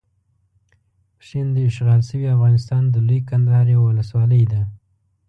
[1.19, 4.61] پشین داشغال شوي افغانستان د لويې کندهار یوه ولسوالۍ ده.